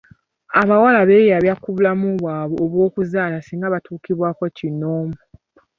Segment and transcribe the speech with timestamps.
[0.61, 5.17] Abawala beyabya ku bulamu bwabwe obw'okuzaala singa batuukibwako kinnoomu.